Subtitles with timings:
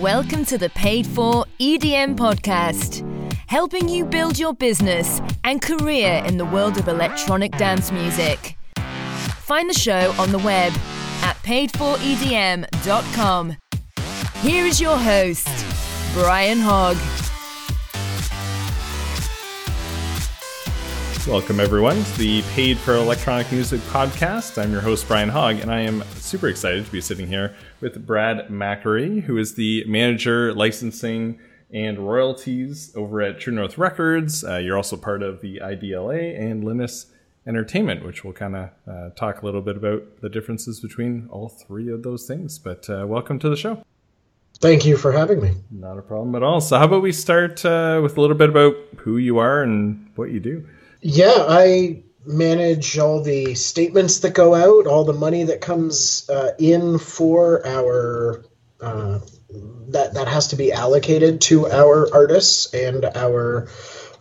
[0.00, 3.06] Welcome to the Paid For EDM podcast,
[3.46, 8.56] helping you build your business and career in the world of electronic dance music.
[8.76, 10.72] Find the show on the web
[11.22, 13.56] at paidforedm.com.
[14.40, 15.46] Here is your host,
[16.14, 16.96] Brian Hogg.
[21.28, 24.60] Welcome, everyone, to the Paid for Electronic Music podcast.
[24.60, 28.04] I'm your host, Brian Hogg, and I am super excited to be sitting here with
[28.04, 31.38] Brad Mackery, who is the manager, licensing,
[31.72, 34.42] and royalties over at True North Records.
[34.42, 37.06] Uh, you're also part of the IDLA and Linus
[37.46, 41.48] Entertainment, which we'll kind of uh, talk a little bit about the differences between all
[41.48, 42.58] three of those things.
[42.58, 43.84] But uh, welcome to the show.
[44.58, 45.52] Thank you for having me.
[45.70, 46.60] Not a problem at all.
[46.60, 50.10] So, how about we start uh, with a little bit about who you are and
[50.16, 50.66] what you do?
[51.02, 56.52] Yeah, I manage all the statements that go out, all the money that comes uh,
[56.58, 58.44] in for our
[58.80, 59.18] uh,
[59.88, 63.68] that that has to be allocated to our artists and our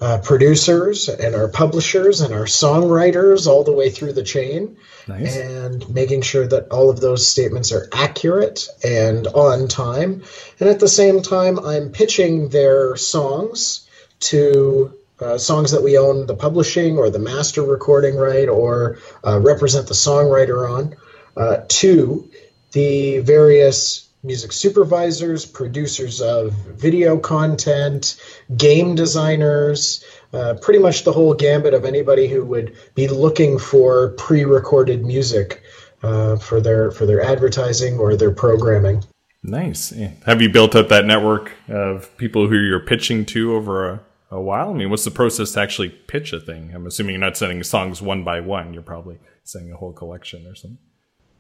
[0.02, 5.38] uh, producers and our publishers and our songwriters all the way through the chain nice.
[5.38, 10.24] and making sure that all of those statements are accurate and on time
[10.60, 13.88] and at the same time i'm pitching their songs
[14.20, 19.40] to uh, songs that we own the publishing or the master recording right or uh,
[19.40, 20.96] represent the songwriter on
[21.38, 22.30] uh, to
[22.72, 28.22] the various music supervisors, producers of video content,
[28.56, 34.10] game designers, uh, pretty much the whole gambit of anybody who would be looking for
[34.10, 35.64] pre-recorded music
[36.04, 39.04] uh, for their for their advertising or their programming.
[39.44, 39.92] Nice.
[40.26, 44.00] Have you built up that network of people who you're pitching to over a
[44.32, 44.70] a while?
[44.70, 46.72] I mean, what's the process to actually pitch a thing?
[46.74, 48.74] I'm assuming you're not sending songs one by one.
[48.74, 50.80] You're probably sending a whole collection or something.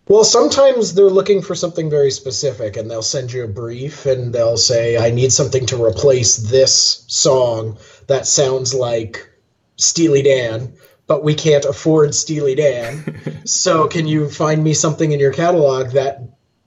[0.07, 4.33] Well, sometimes they're looking for something very specific and they'll send you a brief and
[4.33, 9.29] they'll say, I need something to replace this song that sounds like
[9.77, 10.73] Steely Dan,
[11.07, 13.41] but we can't afford Steely Dan.
[13.45, 16.21] so can you find me something in your catalog that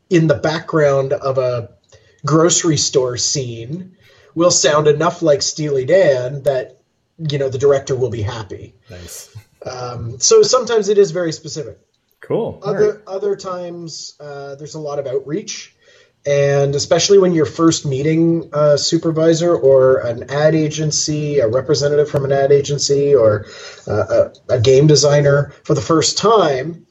[0.08, 1.70] in the background of a
[2.24, 3.93] grocery store scene
[4.34, 6.80] will sound enough like Steely Dan that
[7.18, 8.74] you know the director will be happy.
[8.90, 9.34] Nice.
[9.64, 11.78] Um, so sometimes it is very specific.
[12.20, 12.60] Cool.
[12.62, 13.00] Other right.
[13.06, 15.74] other times uh, there's a lot of outreach,
[16.26, 22.24] and especially when you're first meeting a supervisor or an ad agency, a representative from
[22.24, 23.46] an ad agency, or
[23.86, 26.86] uh, a, a game designer for the first time,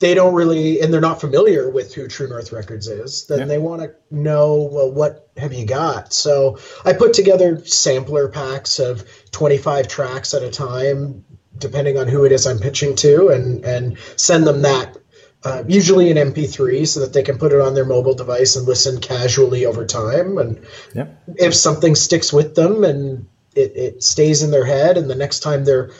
[0.00, 3.44] they don't really and they're not familiar with who True North Records is, then yeah.
[3.44, 6.12] they want to know, well, what have you got?
[6.12, 11.24] So I put together sampler packs of 25 tracks at a time,
[11.56, 14.96] depending on who it is I'm pitching to, and and send them that.
[15.42, 18.66] Uh, usually in MP3, so that they can put it on their mobile device and
[18.66, 20.36] listen casually over time.
[20.36, 21.06] And yeah.
[21.28, 25.40] if something sticks with them and it, it stays in their head, and the next
[25.40, 25.92] time they're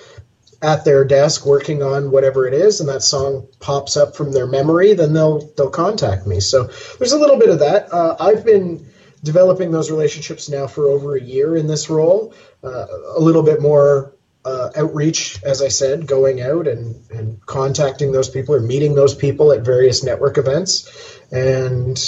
[0.63, 4.47] at their desk working on whatever it is and that song pops up from their
[4.47, 6.41] memory then they'll they'll contact me.
[6.41, 6.65] So
[6.99, 7.93] there's a little bit of that.
[7.93, 8.87] Uh, i've been
[9.23, 12.35] developing those relationships now for over a year in this role.
[12.63, 18.11] Uh, a little bit more uh, outreach as i said going out and, and contacting
[18.11, 21.21] those people or meeting those people at various network events.
[21.33, 21.99] And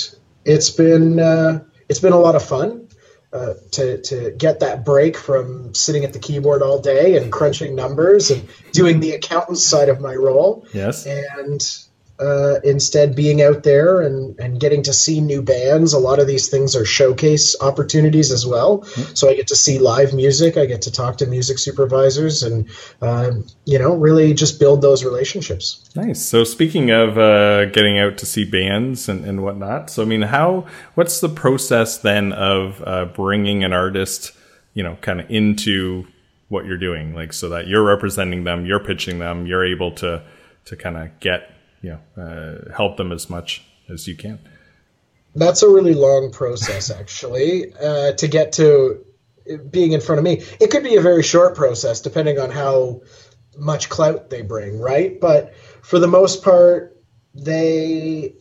[0.44, 2.88] it's been uh, it's been a lot of fun
[3.32, 7.74] uh, to to get that break from sitting at the keyboard all day and crunching
[7.74, 10.66] numbers and doing the accountant side of my role.
[10.74, 11.06] Yes.
[11.06, 11.62] And
[12.18, 15.92] uh, instead being out there and, and getting to see new bands.
[15.92, 18.80] A lot of these things are showcase opportunities as well.
[18.80, 19.14] Mm-hmm.
[19.14, 20.56] So I get to see live music.
[20.56, 22.68] I get to talk to music supervisors and,
[23.00, 23.32] uh,
[23.64, 25.90] you know, really just build those relationships.
[25.96, 26.24] Nice.
[26.24, 30.22] So speaking of uh, getting out to see bands and, and whatnot, so I mean,
[30.22, 34.32] how, what's the process then of uh, bringing an artist,
[34.74, 36.06] you know, kind of into
[36.48, 37.14] what you're doing?
[37.14, 40.22] Like, so that you're representing them, you're pitching them, you're able to,
[40.66, 41.51] to kind of get
[41.82, 44.38] you know uh, help them as much as you can.
[45.34, 49.04] That's a really long process, actually, uh, to get to
[49.70, 50.42] being in front of me.
[50.60, 53.02] It could be a very short process, depending on how
[53.56, 55.18] much clout they bring, right?
[55.20, 56.96] But for the most part,
[57.34, 58.34] they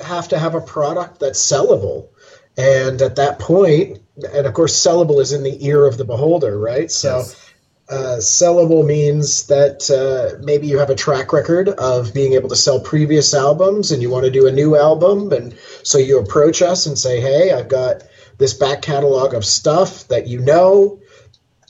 [0.00, 2.10] have to have a product that's sellable.
[2.56, 3.98] And at that point,
[4.32, 6.90] and of course, sellable is in the ear of the beholder, right?
[6.90, 7.45] So yes.
[7.88, 12.56] Uh, sellable means that uh, maybe you have a track record of being able to
[12.56, 15.32] sell previous albums and you want to do a new album.
[15.32, 18.02] And so you approach us and say, hey, I've got
[18.38, 21.00] this back catalog of stuff that you know.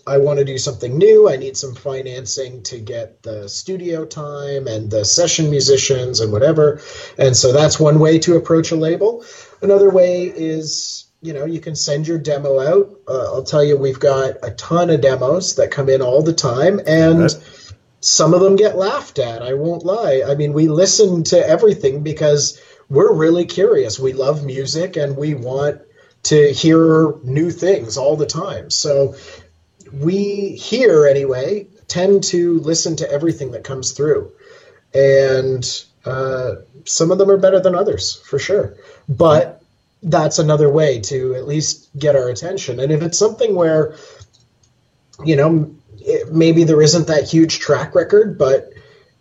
[0.08, 1.28] I want to do something new.
[1.28, 6.80] I need some financing to get the studio time and the session musicians and whatever.
[7.18, 9.24] And so that's one way to approach a label.
[9.62, 13.00] Another way is, you know, you can send your demo out.
[13.08, 16.32] Uh, I'll tell you, we've got a ton of demos that come in all the
[16.32, 17.72] time, and right.
[18.00, 19.42] some of them get laughed at.
[19.42, 20.22] I won't lie.
[20.26, 23.98] I mean, we listen to everything because we're really curious.
[23.98, 25.80] We love music and we want
[26.24, 28.70] to hear new things all the time.
[28.70, 29.16] So
[29.92, 34.32] we here, anyway, tend to listen to everything that comes through.
[34.94, 35.64] And
[36.04, 38.76] uh, some of them are better than others, for sure.
[39.08, 39.62] But
[40.02, 42.80] that's another way to at least get our attention.
[42.80, 43.96] And if it's something where,
[45.24, 48.72] you know, it, maybe there isn't that huge track record, but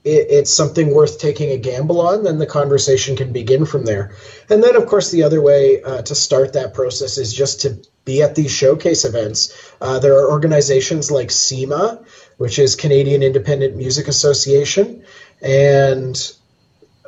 [0.03, 4.15] it, it's something worth taking a gamble on, then the conversation can begin from there.
[4.49, 7.77] And then, of course, the other way uh, to start that process is just to
[8.03, 9.73] be at these showcase events.
[9.81, 12.03] Uh, there are organizations like CIMA,
[12.37, 15.03] which is Canadian Independent Music Association,
[15.41, 16.31] and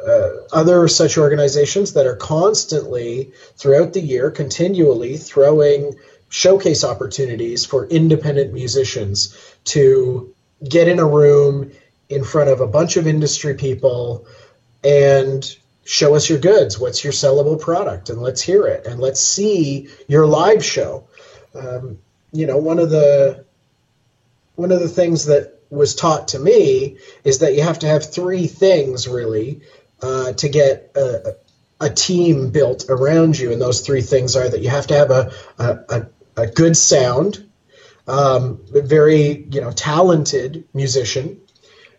[0.05, 5.95] uh, other such organizations that are constantly throughout the year continually throwing
[6.29, 10.33] showcase opportunities for independent musicians to
[10.67, 11.71] get in a room
[12.09, 14.25] in front of a bunch of industry people
[14.83, 15.55] and
[15.85, 16.77] show us your goods.
[16.77, 18.09] What's your sellable product?
[18.09, 18.85] And let's hear it.
[18.85, 21.07] And let's see your live show.
[21.55, 22.00] Um,
[22.31, 23.45] you know one of the
[24.55, 28.11] one of the things that was taught to me is that you have to have
[28.11, 29.61] three things really
[30.01, 31.35] uh, to get a,
[31.79, 33.51] a, team built around you.
[33.51, 36.07] And those three things are that you have to have a, a,
[36.38, 37.49] a good sound,
[38.07, 41.41] um, very you know talented musician.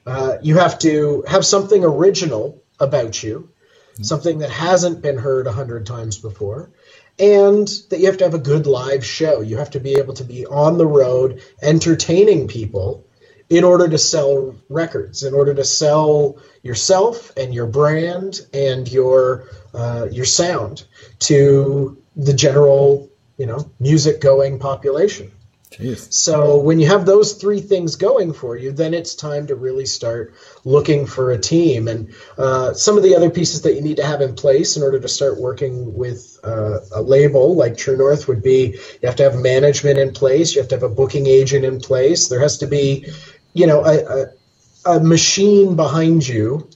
[0.06, 3.50] Uh, you have to have something original about you,
[3.92, 4.02] mm-hmm.
[4.04, 6.70] something that hasn't been heard a hundred times before,
[7.18, 9.40] and that you have to have a good live show.
[9.40, 13.04] You have to be able to be on the road entertaining people
[13.50, 19.48] in order to sell records, in order to sell yourself and your brand and your
[19.74, 20.84] uh, your sound
[21.20, 25.30] to the general, you know, music going population.
[25.70, 26.12] Jeez.
[26.12, 29.84] So when you have those three things going for you, then it's time to really
[29.84, 30.34] start
[30.64, 31.88] looking for a team.
[31.88, 34.82] And uh, some of the other pieces that you need to have in place in
[34.82, 39.16] order to start working with uh, a label like True North would be you have
[39.16, 42.28] to have management in place, you have to have a booking agent in place.
[42.28, 43.06] There has to be
[43.52, 46.68] you know a, a, a machine behind you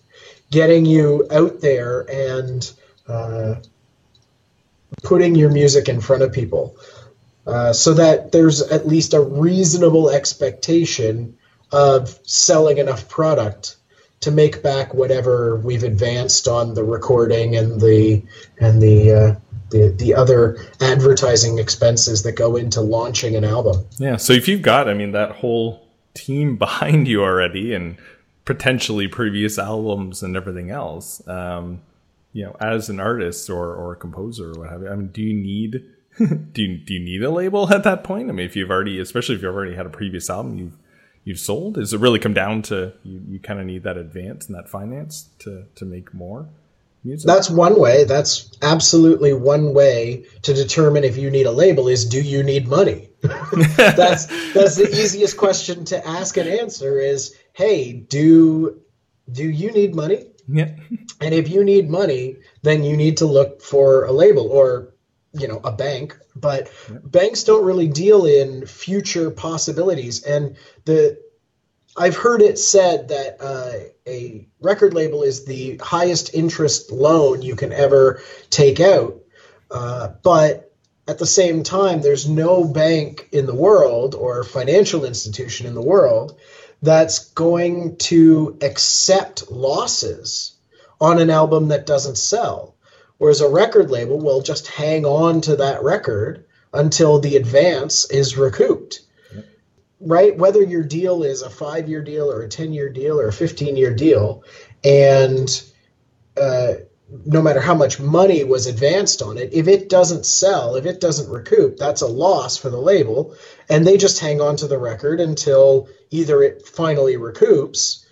[0.50, 2.72] getting you out there and
[3.08, 3.54] uh,
[5.02, 6.76] putting your music in front of people
[7.46, 11.36] uh, so that there's at least a reasonable expectation
[11.72, 13.76] of selling enough product
[14.20, 18.22] to make back whatever we've advanced on the recording and the
[18.60, 19.34] and the uh,
[19.70, 23.84] the, the other advertising expenses that go into launching an album.
[23.98, 25.81] Yeah, so if you've got, I mean, that whole
[26.14, 27.97] team behind you already and
[28.44, 31.26] potentially previous albums and everything else.
[31.29, 31.82] Um,
[32.32, 35.09] you know, as an artist or, or a composer or what have you, I mean,
[35.09, 35.85] do you need
[36.19, 38.29] do you do you need a label at that point?
[38.29, 40.76] I mean, if you've already, especially if you've already had a previous album you've
[41.25, 44.47] you've sold, does it really come down to you, you kind of need that advance
[44.47, 46.49] and that finance to to make more?
[47.05, 47.26] Music?
[47.26, 48.05] That's one way.
[48.05, 52.69] That's absolutely one way to determine if you need a label is do you need
[52.69, 53.09] money?
[53.76, 58.80] that's that's the easiest question to ask and answer is hey, do
[59.30, 60.26] do you need money?
[60.48, 60.70] Yeah.
[61.20, 64.94] And if you need money, then you need to look for a label or
[65.32, 66.98] you know a bank but yeah.
[67.04, 71.18] banks don't really deal in future possibilities and the
[71.97, 73.73] I've heard it said that uh,
[74.06, 79.20] a record label is the highest interest loan you can ever take out.
[79.70, 80.62] Uh, but
[81.09, 85.82] at the same time, there's no bank in the world or financial institution in the
[85.82, 86.38] world
[86.80, 90.52] that's going to accept losses
[91.00, 92.75] on an album that doesn't sell.
[93.18, 98.37] Whereas a record label will just hang on to that record until the advance is
[98.37, 99.00] recouped
[100.02, 100.37] right?
[100.37, 103.32] Whether your deal is a five year deal or a 10 year deal or a
[103.32, 104.44] 15 year deal,
[104.85, 105.62] and
[106.37, 106.75] uh,
[107.25, 111.00] no matter how much money was advanced on it, if it doesn't sell, if it
[111.00, 113.35] doesn't recoup, that's a loss for the label.
[113.69, 118.04] And they just hang on to the record until either it finally recoups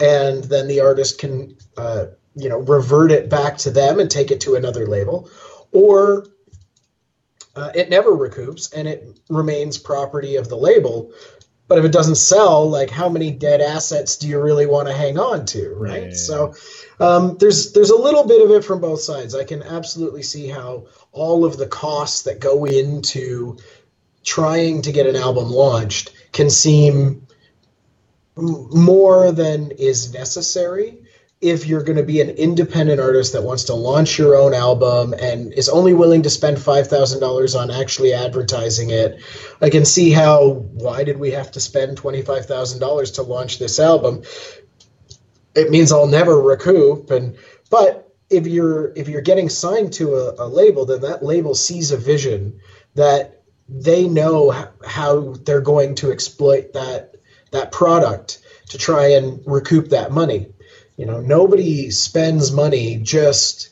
[0.00, 4.30] and then the artist can, uh, you know, revert it back to them and take
[4.30, 5.30] it to another label,
[5.72, 6.26] or
[7.54, 11.12] uh, it never recoups and it remains property of the label.
[11.68, 14.94] But if it doesn't sell, like how many dead assets do you really want to
[14.94, 16.10] hang on to, right?
[16.10, 16.14] Yeah.
[16.14, 16.54] So
[17.00, 19.34] um, there's there's a little bit of it from both sides.
[19.34, 23.58] I can absolutely see how all of the costs that go into
[24.22, 27.26] trying to get an album launched can seem
[28.36, 30.98] more than is necessary
[31.40, 35.12] if you're going to be an independent artist that wants to launch your own album
[35.12, 39.22] and is only willing to spend $5,000 on actually advertising it,
[39.60, 44.22] I can see how why did we have to spend $25,000 to launch this album?
[45.54, 47.36] It means I'll never recoup and
[47.70, 51.92] but if you're if you're getting signed to a, a label then that label sees
[51.92, 52.60] a vision
[52.94, 54.50] that they know
[54.84, 57.16] how they're going to exploit that
[57.52, 60.52] that product to try and recoup that money
[60.96, 63.70] you know, nobody spends money just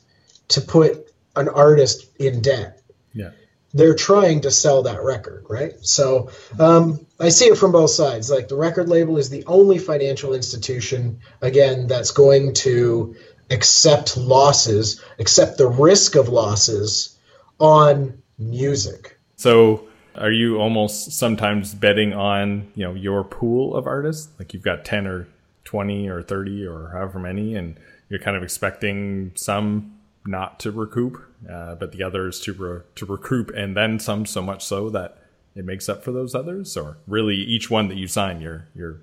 [0.48, 2.80] to put an artist in debt.
[3.12, 3.30] Yeah.
[3.72, 5.74] They're trying to sell that record, right?
[5.80, 8.30] So um, I see it from both sides.
[8.30, 13.16] Like the record label is the only financial institution, again, that's going to
[13.50, 17.18] accept losses, accept the risk of losses
[17.58, 19.18] on music.
[19.36, 24.62] So are you almost sometimes betting on you know your pool of artists like you've
[24.62, 25.26] got 10 or
[25.64, 27.78] 20 or 30 or however many, and
[28.08, 33.06] you're kind of expecting some not to recoup, uh, but the others to re- to
[33.06, 35.18] recoup, and then some so much so that
[35.54, 36.76] it makes up for those others.
[36.76, 39.00] Or really, each one that you sign, you're you're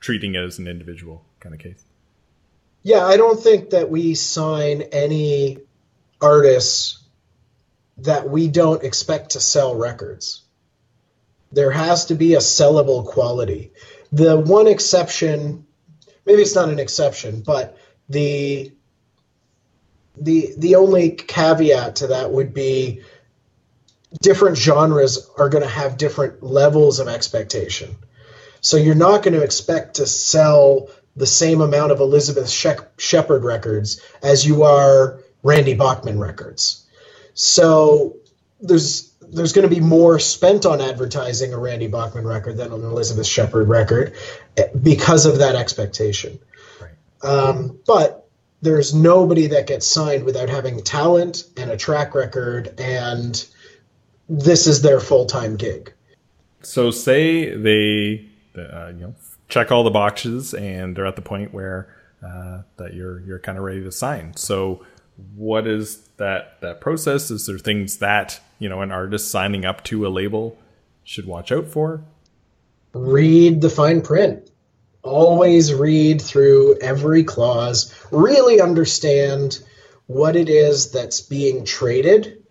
[0.00, 1.84] treating it as an individual kind of case.
[2.82, 5.58] Yeah, I don't think that we sign any
[6.20, 7.02] artists
[7.98, 10.42] that we don't expect to sell records.
[11.50, 13.72] There has to be a sellable quality.
[14.12, 15.65] The one exception
[16.26, 17.78] maybe it's not an exception, but
[18.08, 18.72] the
[20.16, 23.02] the the only caveat to that would be
[24.22, 27.96] different genres are going to have different levels of expectation.
[28.60, 34.00] So you're not going to expect to sell the same amount of Elizabeth Shepherd records
[34.22, 36.86] as you are Randy Bachman records.
[37.34, 38.16] So
[38.60, 42.82] there's there's going to be more spent on advertising a Randy Bachman record than an
[42.82, 44.14] Elizabeth Shepherd record
[44.56, 46.38] eh, because of that expectation.
[46.80, 46.92] Right.
[47.22, 48.28] Um, but
[48.62, 53.44] there's nobody that gets signed without having talent and a track record, and
[54.28, 55.92] this is their full time gig.
[56.62, 59.14] So, say they uh, you know
[59.48, 61.94] check all the boxes and they're at the point where
[62.26, 64.34] uh, that you're you're kind of ready to sign.
[64.36, 64.84] So,
[65.34, 67.30] what is that that process?
[67.30, 70.58] Is there things that you know an artist signing up to a label
[71.04, 72.02] should watch out for?
[72.92, 74.50] Read the fine print.
[75.02, 77.94] Always read through every clause.
[78.10, 79.62] Really understand
[80.06, 82.42] what it is that's being traded.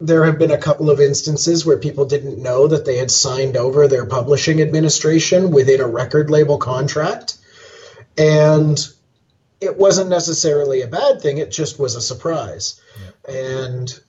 [0.00, 3.56] There have been a couple of instances where people didn't know that they had signed
[3.56, 7.36] over their publishing administration within a record label contract.
[8.16, 8.78] And
[9.60, 12.80] it wasn't necessarily a bad thing, it just was a surprise.
[13.28, 13.34] Yeah.
[13.34, 14.00] And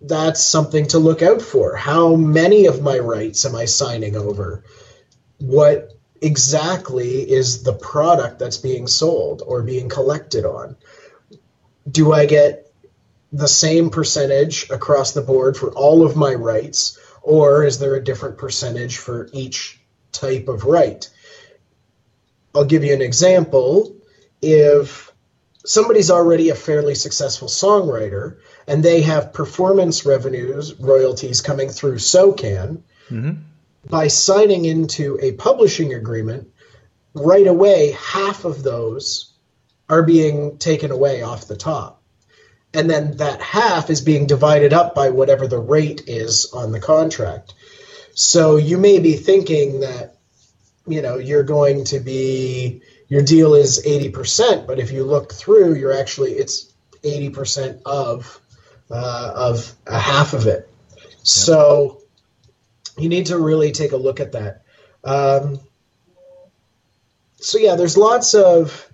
[0.00, 1.74] that's something to look out for.
[1.74, 4.64] How many of my rights am I signing over?
[5.38, 10.76] What exactly is the product that's being sold or being collected on?
[11.90, 12.72] Do I get
[13.32, 18.04] the same percentage across the board for all of my rights, or is there a
[18.04, 19.80] different percentage for each
[20.12, 21.08] type of right?
[22.54, 23.96] I'll give you an example.
[24.40, 25.12] If
[25.64, 32.82] somebody's already a fairly successful songwriter and they have performance revenues, royalties coming through SOCAN,
[33.08, 33.40] mm-hmm.
[33.88, 36.48] by signing into a publishing agreement,
[37.14, 39.32] right away, half of those
[39.88, 42.02] are being taken away off the top.
[42.74, 46.80] And then that half is being divided up by whatever the rate is on the
[46.80, 47.54] contract.
[48.12, 50.16] So you may be thinking that,
[50.86, 55.76] you know, you're going to be, your deal is 80%, but if you look through,
[55.76, 56.70] you're actually, it's
[57.02, 58.38] 80% of
[58.90, 60.68] uh, of a half of it.
[61.22, 62.02] So
[62.96, 64.62] you need to really take a look at that.
[65.04, 65.60] Um,
[67.36, 68.88] so yeah, there's lots of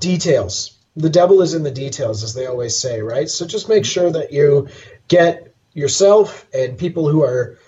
[0.00, 0.76] details.
[0.96, 3.28] The devil is in the details, as they always say, right?
[3.28, 4.68] So just make sure that you
[5.08, 7.58] get yourself and people who are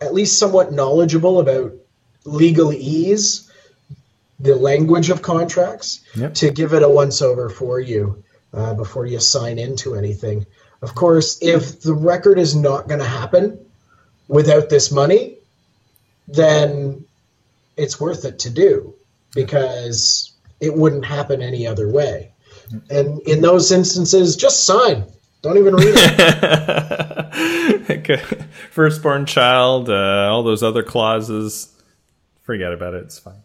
[0.00, 1.74] at least somewhat knowledgeable about
[2.24, 3.50] legalese,
[4.38, 6.34] the language of contracts, yep.
[6.34, 10.46] to give it a once over for you uh, before you sign into anything.
[10.86, 13.58] Of course, if the record is not going to happen
[14.28, 15.38] without this money,
[16.28, 17.04] then
[17.76, 18.94] it's worth it to do
[19.34, 22.30] because it wouldn't happen any other way.
[22.88, 25.06] And in those instances, just sign.
[25.42, 25.94] Don't even read
[27.88, 28.46] it.
[28.70, 31.68] Firstborn child, uh, all those other clauses,
[32.42, 33.02] forget about it.
[33.02, 33.42] It's fine.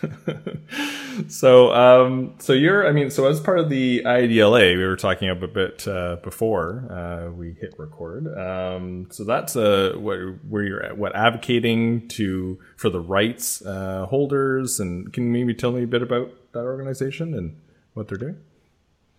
[1.28, 5.28] so, um, so you're, I mean, so as part of the IDLA, we were talking
[5.28, 8.26] a bit uh, before uh, we hit record.
[8.36, 14.06] Um, so that's uh, what, where you're at, what advocating to for the rights uh,
[14.06, 17.56] holders, and can you maybe tell me a bit about that organization and
[17.94, 18.36] what they're doing?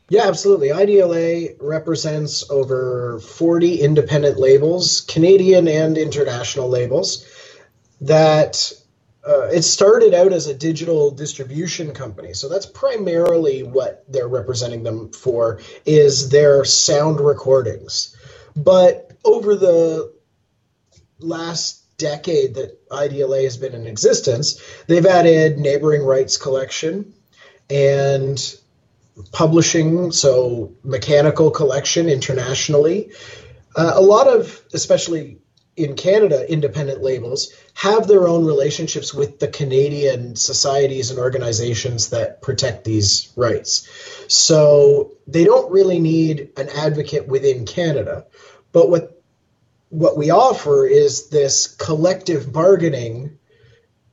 [0.10, 0.68] Yeah, absolutely.
[0.68, 7.26] IDLA represents over 40 independent labels, Canadian and international labels,
[8.02, 8.74] that
[9.28, 12.34] uh, it started out as a digital distribution company.
[12.34, 18.16] So that's primarily what they're representing them for is their sound recordings.
[18.56, 20.14] But over the
[21.20, 27.14] last decade that IDLA has been in existence, they've added neighboring rights collection
[27.70, 28.56] and
[29.32, 33.12] publishing, so mechanical collection internationally.
[33.76, 35.40] Uh, a lot of, especially
[35.76, 42.42] in Canada, independent labels have their own relationships with the Canadian societies and organizations that
[42.42, 43.90] protect these rights.
[44.28, 48.26] So they don't really need an advocate within Canada.
[48.72, 49.20] But what
[49.90, 53.38] what we offer is this collective bargaining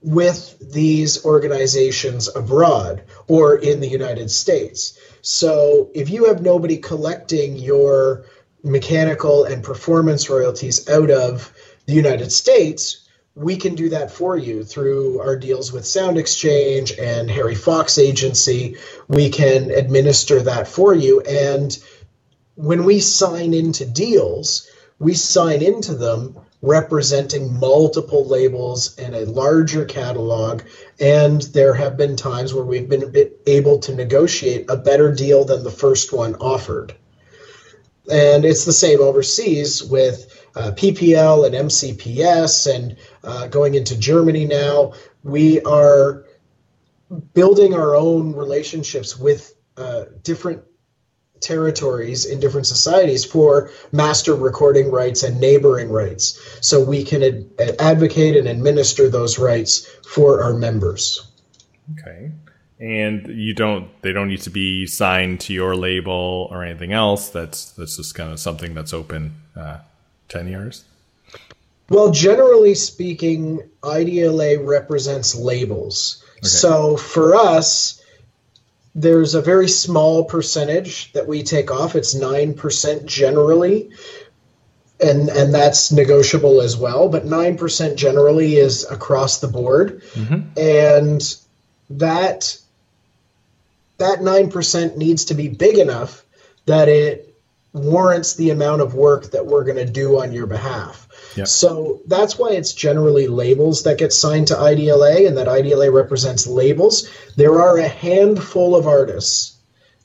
[0.02, 4.98] with these organizations abroad or in the United States.
[5.22, 8.26] So if you have nobody collecting your
[8.62, 11.52] mechanical and performance royalties out of
[11.86, 16.92] the United States, we can do that for you through our deals with Sound Exchange
[16.98, 18.76] and Harry Fox Agency.
[19.08, 21.20] We can administer that for you.
[21.20, 21.76] And
[22.56, 29.86] when we sign into deals, we sign into them representing multiple labels and a larger
[29.86, 30.62] catalog.
[30.98, 35.64] And there have been times where we've been able to negotiate a better deal than
[35.64, 36.94] the first one offered.
[38.10, 44.46] And it's the same overseas with uh, PPL and MCPS and uh, going into Germany
[44.46, 44.94] now.
[45.22, 46.24] We are
[47.34, 50.62] building our own relationships with uh, different
[51.40, 56.38] territories in different societies for master recording rights and neighboring rights.
[56.60, 61.32] So we can ad- advocate and administer those rights for our members.
[61.98, 62.30] Okay
[62.80, 67.28] and you don't they don't need to be signed to your label or anything else
[67.28, 69.78] that's that's just kind of something that's open uh,
[70.28, 70.84] 10 years
[71.90, 76.48] well generally speaking idla represents labels okay.
[76.48, 78.00] so for us
[78.94, 81.94] there's a very small percentage that we take off.
[81.94, 83.90] It's 9% generally.
[85.00, 90.02] And, and that's negotiable as well, but 9% generally is across the board.
[90.14, 90.58] Mm-hmm.
[90.58, 91.36] And
[91.90, 92.58] that
[94.00, 96.24] that 9% needs to be big enough
[96.66, 97.34] that it
[97.72, 101.06] warrants the amount of work that we're going to do on your behalf.
[101.36, 101.46] Yep.
[101.46, 106.46] So that's why it's generally labels that get signed to IDLA and that IDLA represents
[106.46, 107.08] labels.
[107.36, 109.56] There are a handful of artists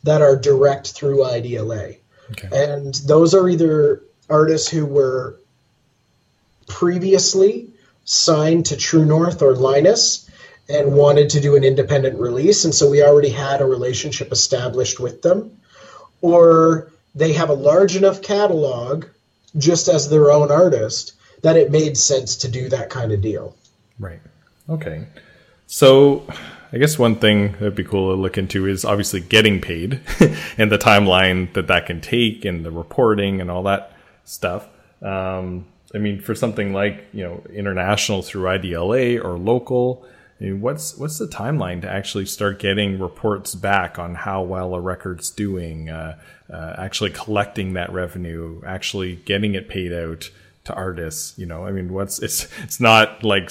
[0.03, 1.97] that are direct through IDLA.
[2.31, 2.49] Okay.
[2.51, 5.39] And those are either artists who were
[6.67, 7.71] previously
[8.03, 10.24] signed to True North or Linus
[10.67, 12.65] and wanted to do an independent release.
[12.65, 15.59] And so we already had a relationship established with them.
[16.21, 19.05] Or they have a large enough catalog
[19.57, 23.55] just as their own artist that it made sense to do that kind of deal.
[23.99, 24.19] Right.
[24.69, 25.05] Okay.
[25.67, 26.25] So
[26.73, 30.01] I guess one thing that'd be cool to look into is obviously getting paid
[30.57, 34.67] and the timeline that that can take and the reporting and all that stuff.
[35.01, 40.05] Um, I mean, for something like you know international through IDLA or local,
[40.39, 45.29] what's what's the timeline to actually start getting reports back on how well a record's
[45.29, 46.17] doing, uh,
[46.51, 50.29] uh, actually collecting that revenue, actually getting it paid out
[50.65, 51.37] to artists?
[51.37, 53.49] You know, I mean, what's it's it's not like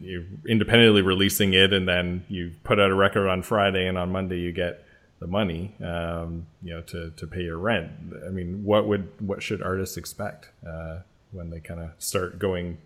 [0.00, 4.10] you independently releasing it and then you put out a record on Friday and on
[4.10, 4.82] Monday you get
[5.18, 7.90] the money, um, you know, to to pay your rent.
[8.26, 11.00] I mean, what would what should artists expect uh,
[11.30, 12.78] when they kind of start going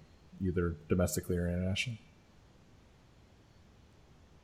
[0.43, 2.01] either domestically or internationally?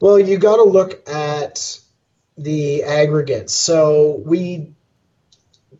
[0.00, 1.80] Well, you got to look at
[2.36, 3.54] the aggregates.
[3.54, 4.74] So we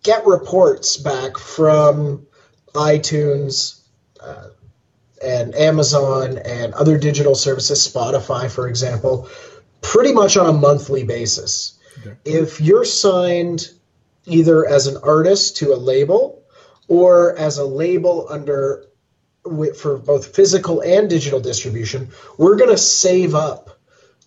[0.03, 2.27] get reports back from
[2.75, 3.81] iTunes
[4.21, 4.49] uh,
[5.23, 9.29] and Amazon and other digital services, Spotify, for example,
[9.83, 11.79] pretty much on a monthly basis.
[12.01, 12.17] Okay.
[12.25, 13.71] If you're signed
[14.27, 16.43] either as an artist to a label
[16.89, 18.87] or as a label under
[19.77, 23.76] for both physical and digital distribution, we're going to save up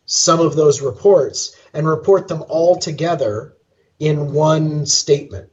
[0.09, 3.53] some of those reports and report them all together
[3.99, 5.51] in one statement.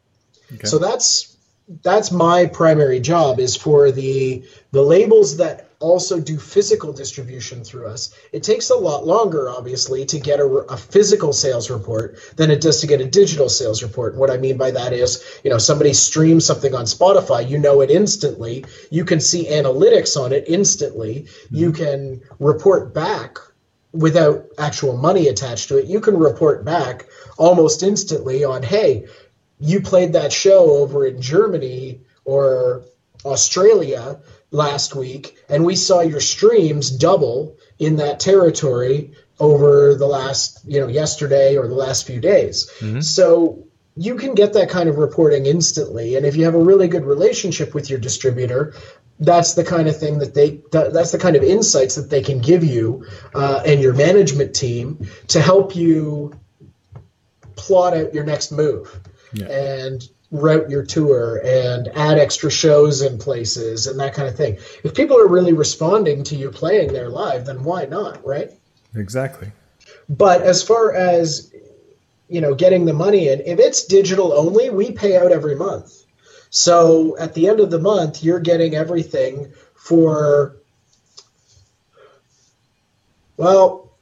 [0.54, 0.66] Okay.
[0.66, 1.36] So that's
[1.82, 7.86] that's my primary job is for the the labels that also do physical distribution through
[7.86, 8.14] us.
[8.32, 12.62] It takes a lot longer, obviously, to get a, a, physical sales report than it
[12.62, 14.14] does to get a digital sales report.
[14.14, 17.58] And what I mean by that is, you know, somebody streams something on Spotify, you
[17.58, 18.64] know it instantly.
[18.90, 21.26] You can see analytics on it instantly.
[21.26, 21.56] Mm-hmm.
[21.56, 23.36] You can report back
[23.98, 25.86] without actual money attached to it.
[25.86, 27.06] You can report back
[27.38, 29.06] almost instantly on, hey,
[29.58, 32.84] you played that show over in Germany or
[33.24, 40.60] Australia last week, and we saw your streams double in that territory over the last,
[40.66, 42.70] you know, yesterday or the last few days.
[42.78, 43.00] Mm-hmm.
[43.00, 43.65] So
[43.96, 46.16] you can get that kind of reporting instantly.
[46.16, 48.74] And if you have a really good relationship with your distributor,
[49.18, 52.38] that's the kind of thing that they that's the kind of insights that they can
[52.38, 56.38] give you uh, and your management team to help you
[57.56, 59.00] plot out your next move
[59.32, 59.46] yeah.
[59.46, 64.58] and route your tour and add extra shows in places and that kind of thing.
[64.84, 68.50] If people are really responding to you playing there live, then why not, right?
[68.94, 69.52] Exactly.
[70.08, 71.52] But as far as
[72.28, 76.04] you know, getting the money in, if it's digital only, we pay out every month.
[76.50, 80.56] So at the end of the month, you're getting everything for
[83.36, 83.92] well,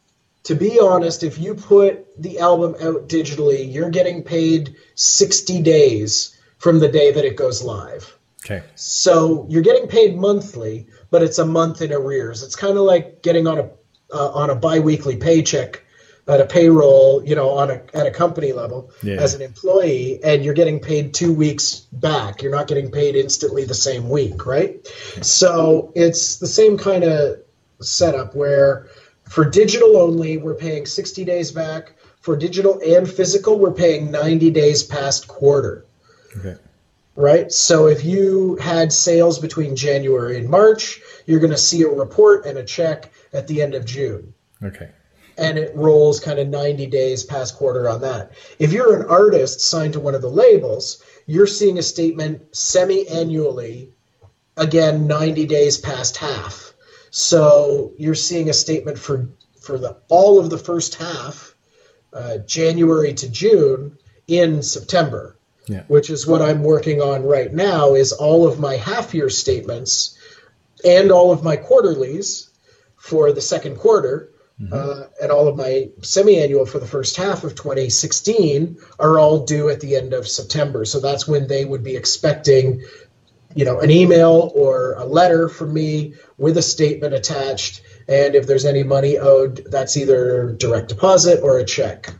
[0.45, 6.39] to be honest, if you put the album out digitally, you're getting paid 60 days
[6.59, 8.17] from the day that it goes live.
[8.45, 8.63] Okay.
[8.75, 12.43] So you're getting paid monthly, but it's a month in arrears.
[12.43, 13.71] It's kind of like getting on a
[14.13, 15.84] uh, on a biweekly paycheck
[16.27, 19.17] at a payroll, you know, on a at a company level yeah.
[19.17, 22.43] as an employee, and you're getting paid two weeks back.
[22.43, 24.87] You're not getting paid instantly the same week, right?
[25.23, 27.41] So it's the same kind of
[27.81, 28.89] setup where
[29.29, 31.95] for digital only, we're paying 60 days back.
[32.21, 35.85] For digital and physical, we're paying 90 days past quarter.
[36.39, 36.57] Okay.
[37.17, 37.53] Right?
[37.53, 42.47] So if you had sales between January and March, you're going to see a report
[42.47, 44.33] and a check at the end of June.
[44.63, 44.89] Okay.
[45.37, 48.33] And it rolls kind of 90 days past quarter on that.
[48.59, 53.09] If you're an artist signed to one of the labels, you're seeing a statement semi
[53.09, 53.93] annually,
[54.57, 56.73] again, 90 days past half.
[57.11, 59.29] So you're seeing a statement for
[59.61, 61.55] for the all of the first half,
[62.13, 65.85] uh, January to June, in September, yeah.
[65.89, 67.95] which is what I'm working on right now.
[67.95, 70.19] Is all of my half year statements
[70.85, 72.51] and all of my quarterlies
[72.97, 74.31] for the second quarter.
[74.61, 74.73] Mm-hmm.
[74.73, 79.69] Uh, and all of my semi-annual for the first half of 2016 are all due
[79.69, 80.85] at the end of September.
[80.85, 82.85] So that's when they would be expecting
[83.55, 87.83] you know, an email or a letter from me with a statement attached.
[88.09, 92.13] And if there's any money owed, that's either direct deposit or a check.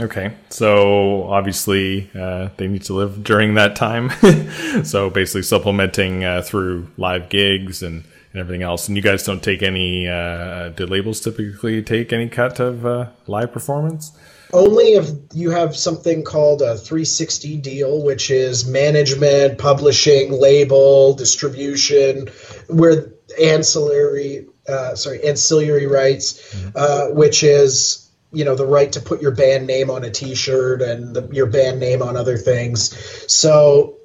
[0.00, 4.10] Okay, so obviously uh, they need to live during that time.
[4.84, 8.88] so basically supplementing uh, through live gigs and, and everything else.
[8.88, 13.06] And you guys don't take any, uh, did labels typically take any cut of uh,
[13.26, 14.12] live performance?
[14.52, 22.28] only if you have something called a 360 deal, which is management, publishing, label, distribution,
[22.68, 26.70] where ancillary, uh, sorry, ancillary rights, mm-hmm.
[26.74, 30.80] uh, which is you know the right to put your band name on a T-shirt
[30.80, 32.94] and the, your band name on other things.
[33.32, 33.98] So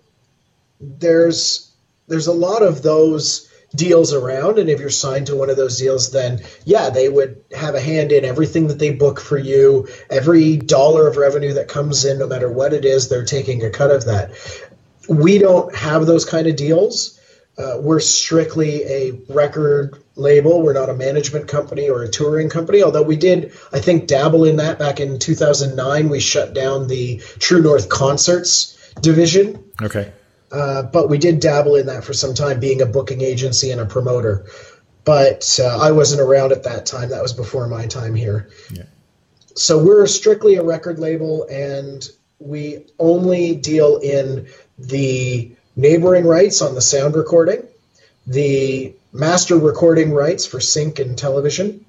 [0.79, 1.71] there's
[2.07, 3.46] there's a lot of those
[3.77, 7.43] deals around and if you're signed to one of those deals then yeah they would
[7.55, 9.87] have a hand in everything that they book for you.
[10.09, 13.69] Every dollar of revenue that comes in no matter what it is they're taking a
[13.69, 14.31] cut of that.
[15.07, 17.19] We don't have those kind of deals.
[17.57, 20.61] Uh, we're strictly a record label.
[20.61, 24.43] We're not a management company or a touring company although we did i think dabble
[24.43, 29.63] in that back in 2009 we shut down the true north concerts division.
[29.81, 30.11] Okay
[30.51, 33.81] uh, but we did dabble in that for some time, being a booking agency and
[33.81, 34.45] a promoter.
[35.03, 37.09] But uh, I wasn't around at that time.
[37.09, 38.49] That was before my time here.
[38.71, 38.83] Yeah.
[39.55, 42.07] So we're strictly a record label, and
[42.39, 47.63] we only deal in the neighboring rights on the sound recording,
[48.25, 51.85] the master recording rights for sync and television,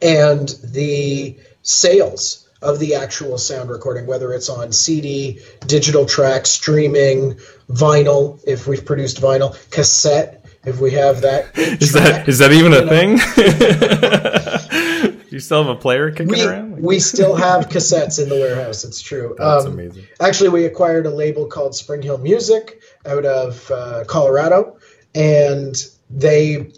[0.00, 7.34] and the sales of the actual sound recording, whether it's on CD, digital track, streaming,
[7.68, 11.56] vinyl, if we've produced vinyl, cassette, if we have that.
[11.58, 12.88] Is that is that even a know.
[12.88, 13.18] thing?
[15.32, 16.78] Do you still have a player kicking we, around?
[16.82, 18.84] we still have cassettes in the warehouse.
[18.84, 19.34] It's true.
[19.38, 20.04] That's um, amazing.
[20.20, 24.76] Actually, we acquired a label called Spring Hill Music out of uh, Colorado,
[25.14, 25.74] and
[26.10, 26.72] they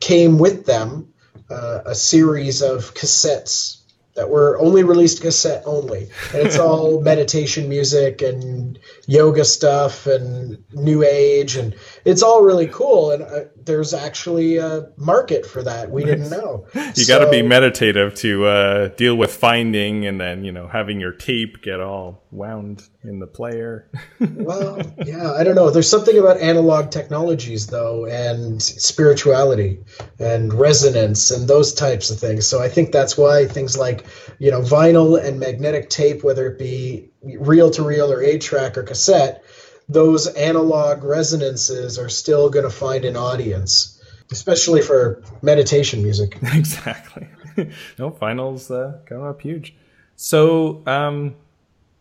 [0.00, 1.12] came with them
[1.50, 3.79] uh, a series of cassettes
[4.14, 10.62] that were only released cassette only, and it's all meditation music and yoga stuff and
[10.72, 13.12] new age, and it's all really cool.
[13.12, 15.90] And uh, there's actually a market for that.
[15.90, 16.66] We didn't know.
[16.96, 20.66] You so, got to be meditative to uh, deal with finding, and then you know
[20.66, 23.88] having your tape get all wound in the player.
[24.20, 25.70] well, yeah, I don't know.
[25.70, 29.80] There's something about analog technologies though, and spirituality
[30.18, 32.46] and resonance and those types of things.
[32.46, 33.99] So I think that's why things like
[34.38, 38.76] you know vinyl and magnetic tape, whether it be reel to reel or eight track
[38.76, 39.44] or cassette,
[39.88, 46.38] those analog resonances are still going to find an audience, especially for meditation music.
[46.54, 47.28] Exactly.
[47.98, 49.74] no, finals uh, coming up huge.
[50.16, 51.34] So, um,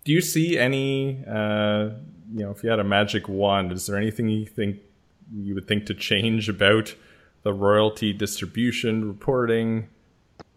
[0.05, 1.23] do you see any?
[1.27, 1.89] Uh,
[2.31, 4.77] you know, if you had a magic wand, is there anything you think
[5.35, 6.95] you would think to change about
[7.43, 9.87] the royalty distribution reporting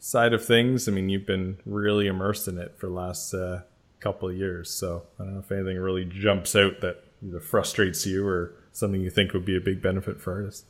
[0.02, 0.88] side of things?
[0.88, 3.60] I mean, you've been really immersed in it for the last uh,
[4.00, 8.04] couple of years, so I don't know if anything really jumps out that either frustrates
[8.04, 10.64] you or something you think would be a big benefit for artists?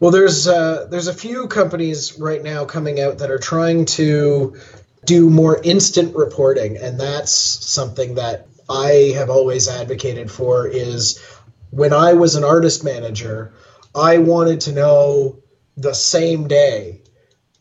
[0.00, 4.56] Well, there's uh, there's a few companies right now coming out that are trying to
[5.04, 10.66] do more instant reporting, and that's something that I have always advocated for.
[10.66, 11.22] Is
[11.70, 13.52] when I was an artist manager,
[13.94, 15.42] I wanted to know
[15.76, 17.02] the same day,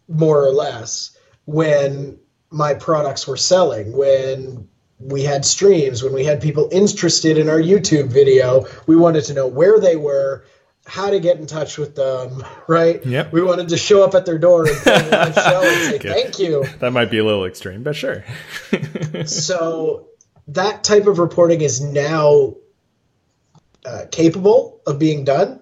[0.08, 4.68] more or less, when my products were selling, when
[5.00, 9.34] we had streams, when we had people interested in our YouTube video, we wanted to
[9.34, 10.46] know where they were,
[10.86, 13.06] how to get in touch with them, right?
[13.06, 13.34] Yep.
[13.34, 16.66] We wanted to show up at their door and show and say thank you.
[16.80, 18.24] That might be a little extreme, but sure.
[19.26, 20.08] so
[20.50, 22.56] that type of reporting is now
[23.86, 25.60] uh, capable of being done.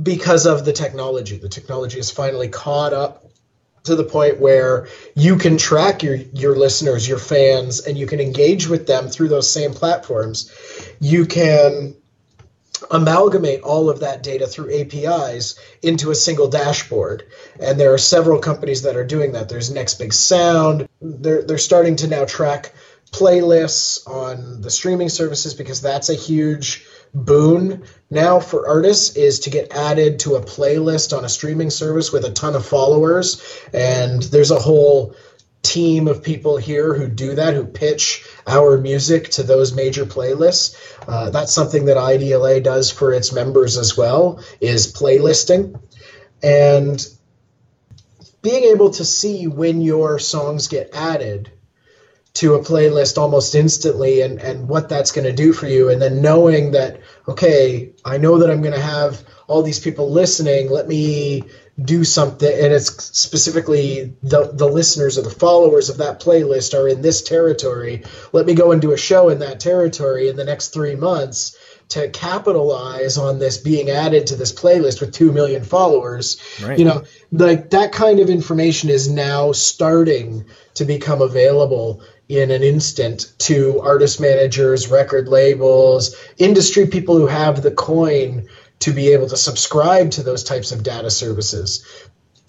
[0.00, 1.38] Because of the technology.
[1.38, 3.24] The technology has finally caught up
[3.84, 8.20] to the point where you can track your your listeners, your fans, and you can
[8.20, 10.52] engage with them through those same platforms.
[11.00, 11.96] You can
[12.90, 17.24] amalgamate all of that data through APIs into a single dashboard.
[17.60, 19.48] And there are several companies that are doing that.
[19.48, 20.88] There's Next Big Sound.
[21.00, 22.72] They're they're starting to now track
[23.10, 29.50] playlists on the streaming services because that's a huge boon now for artists is to
[29.50, 33.42] get added to a playlist on a streaming service with a ton of followers.
[33.72, 35.14] And there's a whole
[35.62, 40.76] team of people here who do that who pitch our music to those major playlists.
[41.06, 45.80] Uh, that's something that idla does for its members as well is playlisting.
[46.42, 47.06] And
[48.40, 51.50] being able to see when your songs get added
[52.38, 55.88] to a playlist almost instantly and, and what that's going to do for you.
[55.88, 60.12] And then knowing that, okay, I know that I'm going to have all these people
[60.12, 60.70] listening.
[60.70, 61.42] Let me
[61.82, 62.48] do something.
[62.48, 67.22] And it's specifically the, the listeners or the followers of that playlist are in this
[67.22, 68.04] territory.
[68.32, 71.56] Let me go and do a show in that territory in the next three months
[71.88, 76.78] to capitalize on this being added to this playlist with 2 million followers right.
[76.78, 82.62] you know like that kind of information is now starting to become available in an
[82.62, 88.46] instant to artist managers, record labels, industry people who have the coin
[88.80, 91.84] to be able to subscribe to those types of data services.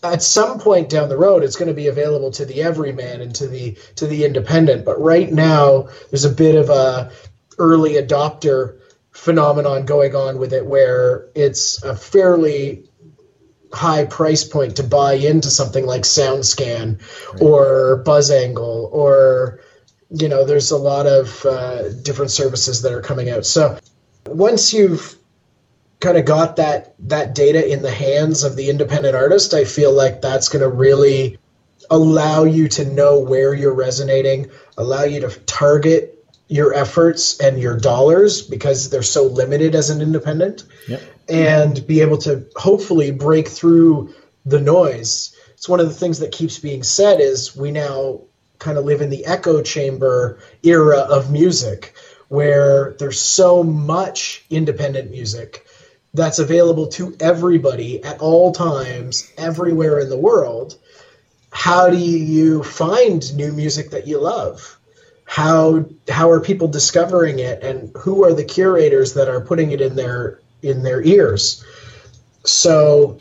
[0.03, 3.33] At some point down the road, it's going to be available to the everyman and
[3.35, 4.85] to the to the independent.
[4.85, 7.11] But right now, there's a bit of a
[7.57, 8.79] early adopter
[9.11, 12.89] phenomenon going on with it, where it's a fairly
[13.73, 17.01] high price point to buy into something like SoundScan
[17.33, 17.41] right.
[17.41, 19.59] or BuzzAngle or
[20.09, 23.45] you know, there's a lot of uh, different services that are coming out.
[23.45, 23.77] So
[24.25, 25.15] once you've
[25.99, 29.93] kind of got that that data in the hands of the independent artist, I feel
[29.93, 31.37] like that's going to really
[31.89, 36.15] allow you to know where you're resonating, allow you to target
[36.47, 41.01] your efforts and your dollars because they're so limited as an independent, yep.
[41.27, 44.13] and be able to hopefully break through
[44.45, 45.35] the noise.
[45.53, 48.21] It's one of the things that keeps being said is we now
[48.59, 51.93] kind of live in the echo chamber era of music
[52.27, 55.65] where there's so much independent music
[56.13, 60.77] that's available to everybody at all times everywhere in the world.
[61.51, 64.77] How do you find new music that you love?
[65.25, 69.81] How how are people discovering it and who are the curators that are putting it
[69.81, 71.63] in their in their ears?
[72.43, 73.19] So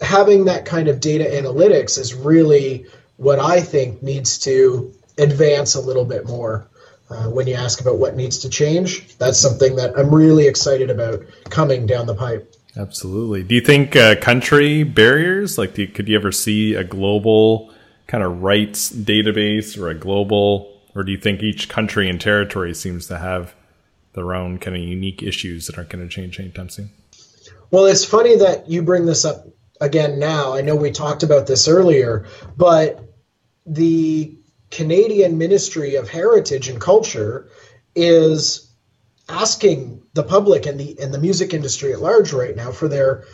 [0.00, 2.86] having that kind of data analytics is really
[3.22, 6.66] what I think needs to advance a little bit more.
[7.08, 10.90] Uh, when you ask about what needs to change, that's something that I'm really excited
[10.90, 12.54] about coming down the pipe.
[12.76, 13.42] Absolutely.
[13.42, 17.72] Do you think uh, country barriers, like, you, could you ever see a global
[18.06, 22.74] kind of rights database or a global, or do you think each country and territory
[22.74, 23.54] seems to have
[24.14, 26.90] their own kind of unique issues that aren't going to change anytime soon?
[27.70, 29.46] Well, it's funny that you bring this up
[29.80, 30.54] again now.
[30.54, 33.11] I know we talked about this earlier, but
[33.66, 34.36] the
[34.70, 37.48] Canadian Ministry of Heritage and Culture
[37.94, 38.72] is
[39.28, 43.24] asking the public and the and the music industry at large right now for their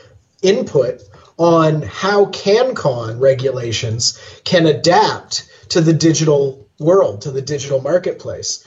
[0.43, 1.03] input
[1.39, 8.67] on how CanCon regulations can adapt to the digital world, to the digital marketplace.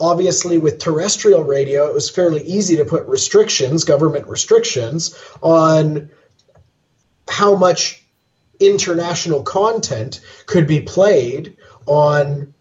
[0.00, 6.10] Obviously, with terrestrial radio, it was fairly easy to put restrictions, government restrictions, on
[7.28, 8.06] how much
[8.60, 12.54] international content could be played on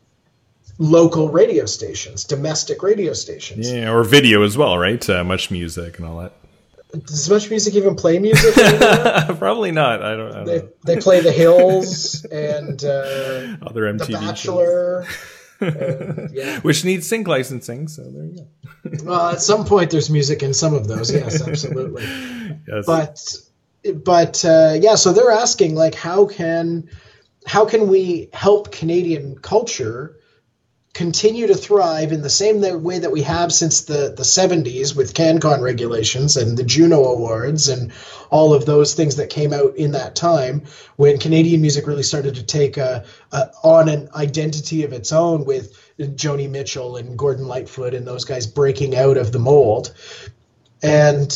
[0.77, 3.71] local radio stations, domestic radio stations.
[3.71, 5.01] Yeah, or video as well, right?
[5.09, 6.33] Uh, MuchMusic and all that.
[6.91, 8.53] Does MuchMusic even play music?
[9.37, 10.01] Probably not.
[10.01, 10.31] I don't.
[10.31, 10.69] I don't they, know.
[10.85, 14.13] they play The Hills and uh, Other MTV The.
[14.13, 15.05] Bachelor.
[15.59, 16.59] and, yeah.
[16.59, 17.87] which needs sync licensing.
[17.87, 18.47] So there you
[18.83, 19.03] go.
[19.03, 21.11] Well, at some point, there's music in some of those.
[21.11, 22.03] Yes, absolutely.
[22.67, 22.85] Yes.
[22.85, 23.19] but
[23.91, 26.89] but uh, yeah so they're asking like how can
[27.45, 30.17] how can we help canadian culture
[30.97, 35.13] continue to thrive in the same way that we have since the, the 70s with
[35.13, 37.93] CanCon regulations and the Juno Awards and
[38.31, 40.63] all of those things that came out in that time
[40.95, 45.45] when Canadian music really started to take a, a, on an identity of its own
[45.45, 49.93] with Joni Mitchell and Gordon Lightfoot and those guys breaking out of the mold.
[50.81, 51.31] And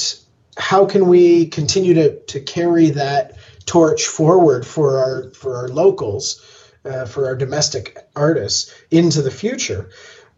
[0.58, 6.42] how can we continue to, to carry that torch forward for our for our locals?
[6.86, 9.90] uh, for our domestic artists into the future.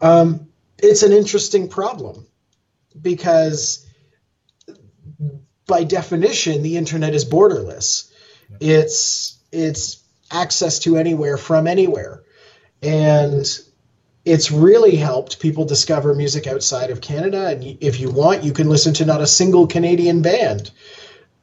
[0.02, 2.28] Um, it's an interesting problem
[3.00, 3.86] because,
[5.66, 8.12] by definition, the internet is borderless.
[8.60, 12.24] It's it's access to anywhere from anywhere,
[12.82, 13.46] and
[14.26, 17.48] it's really helped people discover music outside of Canada.
[17.48, 20.72] And if you want, you can listen to not a single Canadian band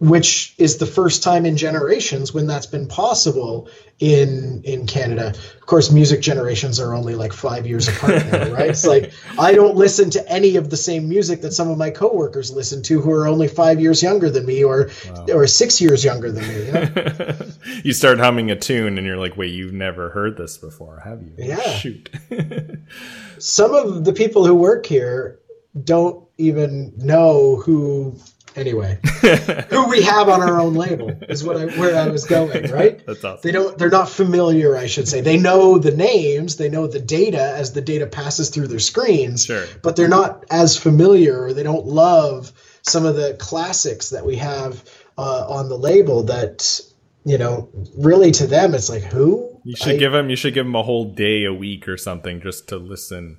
[0.01, 5.29] which is the first time in generations when that's been possible in in Canada.
[5.29, 8.71] Of course, music generations are only like five years apart now, right?
[8.71, 11.91] It's like I don't listen to any of the same music that some of my
[11.91, 15.27] coworkers listen to who are only five years younger than me or wow.
[15.35, 16.67] or six years younger than me.
[16.67, 17.37] You, know?
[17.85, 21.23] you start humming a tune and you're like, wait, you've never heard this before, have
[21.23, 21.35] you?
[21.37, 21.61] Yeah.
[21.75, 22.09] Shoot.
[23.39, 25.41] some of the people who work here
[25.85, 28.19] don't even know who
[28.57, 28.99] anyway
[29.71, 33.05] who we have on our own label is what I where I was going right?
[33.07, 33.41] That's awesome.
[33.43, 35.21] They don't they're not familiar I should say.
[35.21, 39.47] They know the names they know the data as the data passes through their screens
[39.47, 39.67] sure.
[39.83, 44.37] but they're not as familiar or they don't love some of the classics that we
[44.37, 44.83] have
[45.19, 46.81] uh, on the label that
[47.25, 49.61] you know really to them it's like who?
[49.65, 51.97] You should I, give them you should give them a whole day a week or
[51.97, 53.39] something just to listen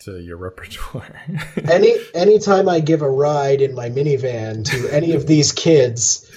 [0.00, 1.20] to your repertoire.
[1.70, 6.30] any anytime I give a ride in my minivan to any of these kids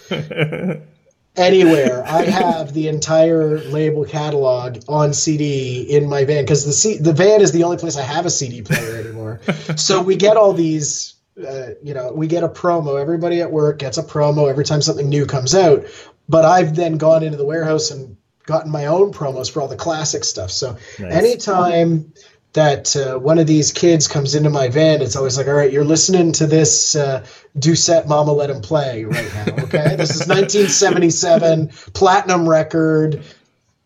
[1.36, 6.98] anywhere, I have the entire label catalog on CD in my van because the C-
[6.98, 9.40] the van is the only place I have a CD player anymore.
[9.76, 13.02] so we get all these uh, you know, we get a promo.
[13.02, 15.86] Everybody at work gets a promo every time something new comes out.
[16.30, 19.76] But I've then gone into the warehouse and gotten my own promos for all the
[19.76, 20.52] classic stuff.
[20.52, 21.14] So nice.
[21.14, 22.14] anytime
[22.54, 25.72] that uh, one of these kids comes into my van, it's always like, all right,
[25.72, 27.26] you're listening to this uh,
[27.58, 29.96] Doucette Mama Let Him Play right now, okay?
[29.96, 33.24] this is 1977, platinum record.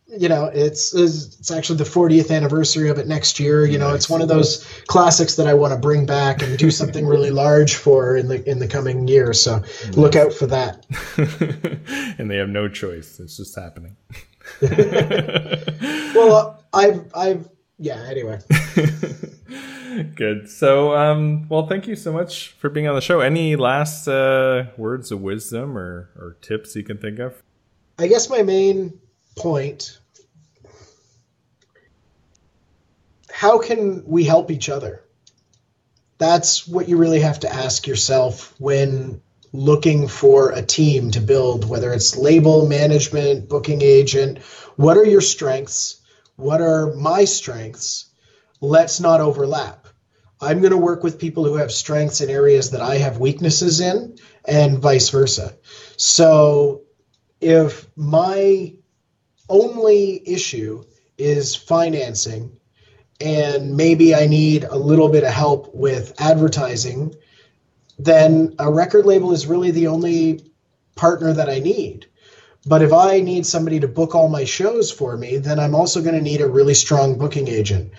[0.10, 3.65] You know, it's it's actually the 40th anniversary of it next year.
[3.65, 6.71] You know, it's one of those classics that I want to bring back and do
[6.71, 9.34] something really large for in the in the coming year.
[9.34, 10.86] So look out for that.
[12.17, 13.97] and they have no choice; it's just happening.
[16.15, 18.40] well, I've I've yeah, anyway.
[20.16, 20.50] Good.
[20.50, 23.20] So, um, well, thank you so much for being on the show.
[23.20, 27.42] Any last uh, words of wisdom or, or tips you can think of?
[27.98, 29.00] I guess my main
[29.36, 30.00] point
[33.38, 35.04] how can we help each other?
[36.18, 39.22] That's what you really have to ask yourself when
[39.54, 44.40] looking for a team to build, whether it's label management, booking agent.
[44.76, 46.02] What are your strengths?
[46.38, 48.06] What are my strengths?
[48.62, 49.88] Let's not overlap.
[50.39, 53.80] I'm going to work with people who have strengths in areas that I have weaknesses
[53.80, 55.56] in, and vice versa.
[55.97, 56.84] So
[57.41, 58.76] if my
[59.50, 60.84] only issue
[61.17, 62.56] is financing,
[63.19, 67.15] and maybe I need a little bit of help with advertising,
[67.98, 70.52] then a record label is really the only
[70.96, 72.06] partner that I need.
[72.68, 76.02] But if I need somebody to book all my shows for me, then I'm also
[76.02, 77.92] going to need a really strong booking agent.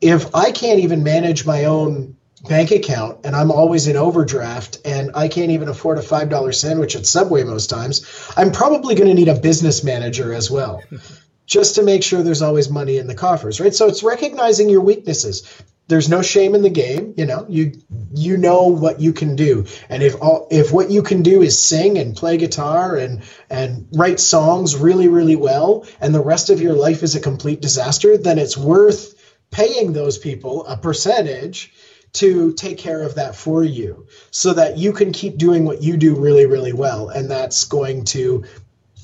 [0.00, 2.16] If I can't even manage my own
[2.48, 6.96] bank account and I'm always in overdraft and I can't even afford a $5 sandwich
[6.96, 8.04] at Subway most times,
[8.36, 10.82] I'm probably going to need a business manager as well.
[11.46, 13.74] just to make sure there's always money in the coffers, right?
[13.74, 17.46] So it's recognizing your weaknesses there's no shame in the game you know?
[17.48, 17.72] You
[18.14, 19.66] you know what you can do.
[19.88, 23.88] And if all if what you can do is sing and play guitar and and
[23.92, 28.16] write songs really really well and the rest of your life is a complete disaster
[28.18, 29.14] then it's worth
[29.50, 31.72] paying those people a percentage
[32.12, 35.96] to take care of that for you so that you can keep doing what you
[35.96, 38.44] do really really well and that's going to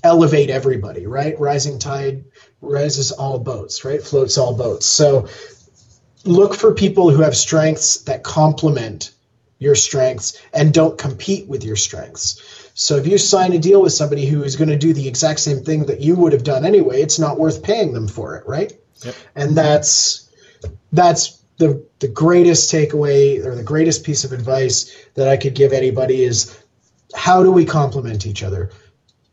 [0.05, 1.39] elevate everybody right?
[1.39, 2.25] Rising tide
[2.61, 4.03] rises all boats right?
[4.03, 4.87] Floats all boats.
[4.87, 5.29] So
[6.25, 9.13] look for people who have strengths that complement
[9.59, 12.71] your strengths and don't compete with your strengths.
[12.75, 15.41] So if you sign a deal with somebody who is going to do the exact
[15.41, 18.47] same thing that you would have done anyway, it's not worth paying them for it,
[18.47, 18.73] right?
[19.05, 19.15] Yep.
[19.37, 20.29] And that's
[20.93, 25.73] that's the the greatest takeaway or the greatest piece of advice that I could give
[25.73, 26.59] anybody is
[27.15, 28.71] how do we complement each other?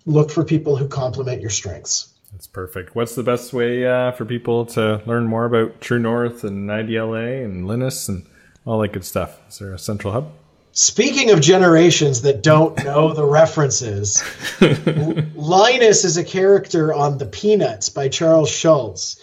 [0.05, 2.13] Look for people who complement your strengths.
[2.31, 2.95] That's perfect.
[2.95, 7.43] What's the best way uh, for people to learn more about True North and IDLA
[7.43, 8.25] and Linus and
[8.65, 9.39] all that good stuff?
[9.49, 10.31] Is there a central hub?
[10.71, 14.23] Speaking of generations that don't know the references,
[15.35, 19.19] Linus is a character on The Peanuts by Charles Schulz.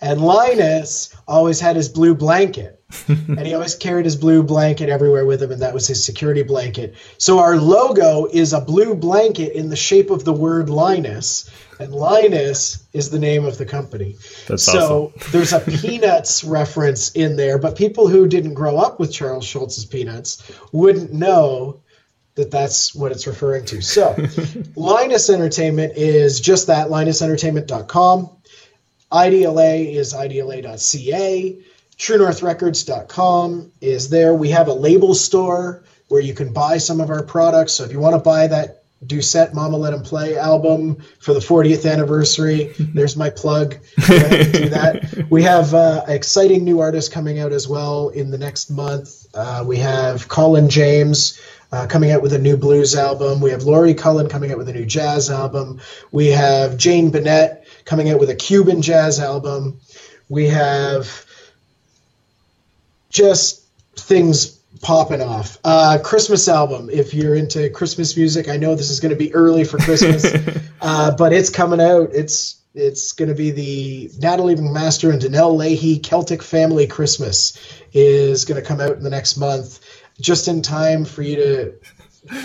[0.00, 2.75] And Linus always had his blue blanket.
[3.08, 6.44] and he always carried his blue blanket everywhere with him, and that was his security
[6.44, 6.94] blanket.
[7.18, 11.92] So our logo is a blue blanket in the shape of the word Linus, and
[11.92, 14.16] Linus is the name of the company.
[14.46, 15.32] That's so awesome.
[15.32, 19.84] there's a Peanuts reference in there, but people who didn't grow up with Charles Schulz's
[19.84, 21.80] Peanuts wouldn't know
[22.36, 23.80] that that's what it's referring to.
[23.82, 24.14] So
[24.76, 28.30] Linus Entertainment is just that, linusentertainment.com.
[29.10, 31.58] IDLA is idla.ca.
[31.98, 34.34] TrueNorthRecords.com is there.
[34.34, 37.72] We have a label store where you can buy some of our products.
[37.72, 41.40] So if you want to buy that Doucette Mama Let Him Play album for the
[41.40, 42.72] 40th anniversary.
[42.78, 43.72] There's my plug.
[43.96, 45.26] do that.
[45.30, 49.26] We have uh, exciting new artists coming out as well in the next month.
[49.34, 51.38] Uh, we have Colin James
[51.72, 53.40] uh, coming out with a new blues album.
[53.40, 55.80] We have Laurie Cullen coming out with a new jazz album.
[56.10, 59.80] We have Jane Bunnett coming out with a Cuban jazz album.
[60.28, 61.25] We have
[63.16, 63.64] just
[63.96, 65.58] things popping off.
[65.64, 66.90] Uh, Christmas album.
[66.90, 70.24] If you're into Christmas music, I know this is going to be early for Christmas,
[70.82, 72.10] uh, but it's coming out.
[72.12, 77.58] It's it's going to be the Natalie MacMaster and Donnell Leahy Celtic Family Christmas
[77.94, 79.80] is going to come out in the next month,
[80.20, 81.74] just in time for you to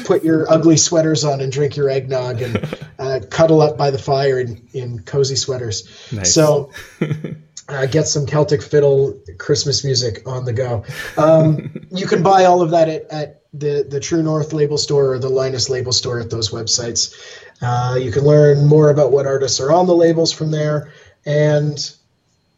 [0.06, 3.98] put your ugly sweaters on and drink your eggnog and uh, cuddle up by the
[3.98, 5.86] fire in, in cozy sweaters.
[6.14, 6.34] Nice.
[6.34, 6.72] So
[7.70, 10.84] uh, get some Celtic fiddle Christmas music on the go.
[11.18, 15.14] Um, you can buy all of that at, at the, the True North label store
[15.14, 17.16] or the Linus label store at those websites.
[17.62, 20.94] Uh, you can learn more about what artists are on the labels from there.
[21.26, 21.78] And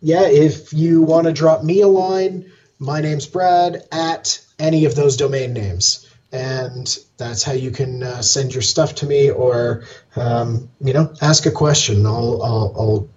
[0.01, 4.95] yeah, if you want to drop me a line, my name's Brad at any of
[4.95, 6.09] those domain names.
[6.31, 9.83] And that's how you can uh, send your stuff to me or,
[10.15, 12.05] um, you know, ask a question.
[12.05, 13.09] I'll, I'll, I'll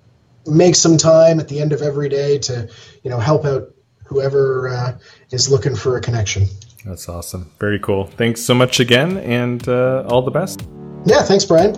[0.47, 2.69] make some time at the end of every day to
[3.03, 3.75] you know help out
[4.05, 4.97] whoever uh,
[5.31, 6.47] is looking for a connection.
[6.85, 7.51] That's awesome.
[7.59, 8.07] Very cool.
[8.07, 10.67] Thanks so much again, and uh, all the best.
[11.05, 11.75] Yeah, thanks, Brian.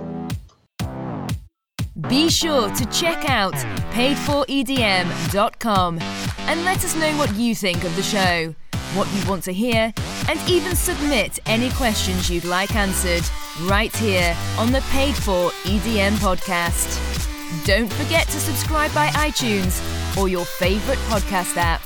[2.08, 3.54] Be sure to check out
[3.92, 8.54] paidforedm.com and let us know what you think of the show,
[8.94, 9.92] what you want to hear,
[10.28, 13.24] and even submit any questions you'd like answered
[13.62, 17.37] right here on the Paid for EDM podcast.
[17.64, 19.80] Don't forget to subscribe by iTunes
[20.16, 21.80] or your favorite podcast app.